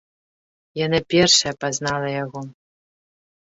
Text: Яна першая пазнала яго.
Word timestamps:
Яна 0.85 0.99
першая 1.13 1.53
пазнала 1.65 2.09
яго. 2.23 2.41